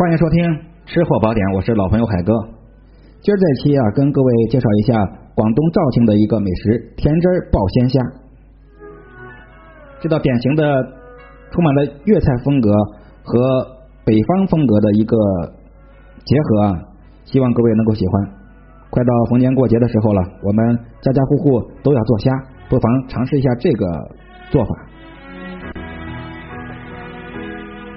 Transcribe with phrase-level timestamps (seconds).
[0.00, 0.40] 欢迎收听
[0.86, 2.32] 《吃货宝典》，我是老朋友海哥。
[3.20, 4.96] 今儿这期啊，跟各位介绍一下
[5.36, 8.00] 广东肇庆的一个美食——甜汁爆鲜虾。
[10.00, 10.64] 这道典型的、
[11.52, 12.72] 充满了粤菜风格
[13.20, 13.36] 和
[14.08, 15.14] 北方风格的一个
[16.24, 16.72] 结合啊，
[17.28, 18.40] 希望各位能够喜欢。
[18.88, 22.32] 快到逢年过节的时候了，我们家家户户都要做虾，
[22.70, 23.84] 不妨尝试一下这个
[24.48, 24.70] 做法。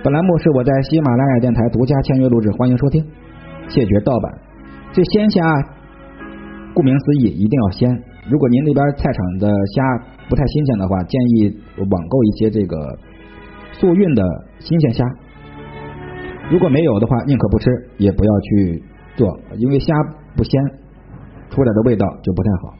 [0.04, 3.02] 本栏目是我在喜马拉雅电台独家签约录制，欢迎收听，
[3.70, 4.34] 谢绝盗版。
[4.91, 5.41] 这鲜虾，
[6.73, 8.04] 顾名思义，一定要鲜。
[8.30, 9.82] 如果您那边菜场的虾
[10.27, 11.58] 不太新鲜的话，建议
[11.90, 13.00] 网购一些这个
[13.72, 14.22] 速运的
[14.60, 15.05] 新鲜虾。
[16.52, 18.84] 如果没有的话，宁可不吃，也不要去
[19.16, 19.94] 做，因为虾
[20.35, 20.62] 不鲜，
[21.49, 22.74] 出来的味道就不太好。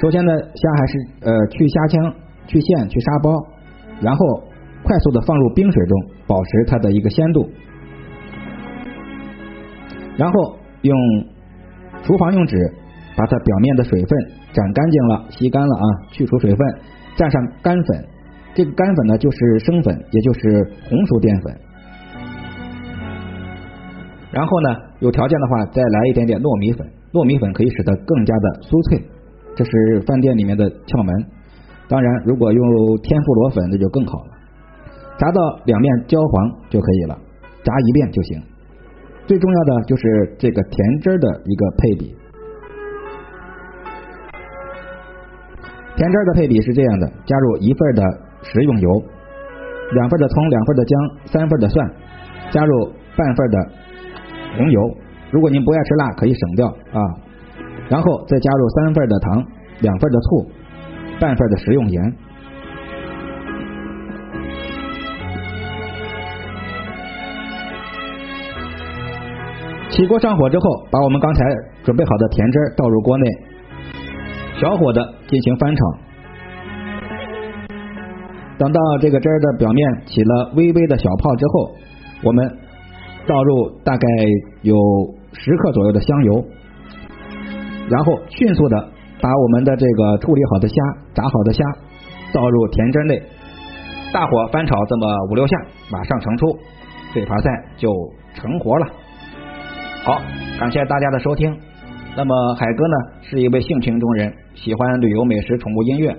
[0.00, 2.14] 首先呢，虾还是呃去虾枪、
[2.48, 3.30] 去线、去沙包，
[4.00, 4.47] 然后。
[4.88, 7.46] 快速的放入冰水中，保持它的一个鲜度，
[10.16, 10.96] 然后用
[12.02, 12.56] 厨房用纸
[13.14, 14.18] 把它表面的水分
[14.54, 16.66] 沾干净了，吸干了啊，去除水分，
[17.18, 18.04] 蘸上干粉，
[18.54, 21.54] 这个干粉呢就是生粉，也就是红薯淀粉。
[24.32, 24.68] 然后呢，
[25.00, 29.04] 有条件的话再来一点点糯米粉，糯米粉可以使得更加的酥脆，
[29.54, 31.26] 这是饭店里面的窍门。
[31.88, 34.37] 当然，如果用天妇罗粉那就更好了。
[35.18, 37.18] 炸到两面焦黄就可以了，
[37.64, 38.42] 炸一遍就行。
[39.26, 42.16] 最重要的就是这个甜汁的一个配比。
[45.96, 48.02] 甜汁的配比是这样的：加入一份的
[48.42, 49.02] 食用油，
[49.92, 51.90] 两份的葱，两份的姜，三份的蒜，
[52.52, 53.58] 加入半份的
[54.56, 54.80] 红油。
[55.32, 57.02] 如果您不爱吃辣，可以省掉啊。
[57.88, 59.44] 然后再加入三份的糖，
[59.80, 60.46] 两份的醋，
[61.20, 62.14] 半份的食用盐。
[69.90, 71.44] 起锅上火之后，把我们刚才
[71.82, 73.26] 准备好的甜汁倒入锅内，
[74.60, 75.82] 小火的进行翻炒。
[78.58, 81.70] 等到这个汁儿的表面起了微微的小泡之后，
[82.22, 82.58] 我们
[83.26, 84.06] 倒入大概
[84.62, 84.76] 有
[85.32, 86.44] 十克左右的香油，
[87.88, 88.88] 然后迅速的
[89.22, 90.74] 把我们的这个处理好的虾、
[91.14, 91.64] 炸好的虾
[92.34, 93.22] 倒入甜汁内，
[94.12, 95.56] 大火翻炒这么五六下，
[95.90, 96.46] 马上盛出，
[97.14, 97.90] 这盘菜就
[98.34, 98.86] 成活了。
[100.08, 100.22] 好，
[100.58, 101.54] 感谢大家的收听。
[102.16, 106.16] 那么海哥呢，是一位性情中人，喜欢旅游、美食、宠物、音乐，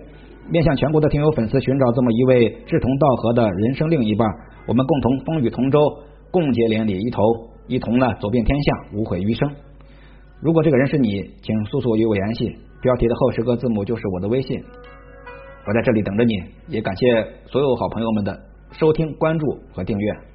[0.47, 4.29] 面向全国的听友粉丝寻找这么一位志同道合的人生另一半，
[4.67, 5.79] 我们共同风雨同舟，
[6.29, 7.23] 共结连理，一头
[7.66, 9.50] 一同呢走遍天下，无悔余生。
[10.39, 12.45] 如果这个人是你，请速速与我联系，
[12.83, 14.61] 标题的后十个字母就是我的微信，
[15.66, 16.33] 我在这里等着你。
[16.67, 18.39] 也感谢所有好朋友们的
[18.71, 20.28] 收听、关注和订阅。